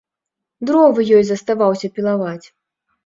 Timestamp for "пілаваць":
1.99-2.47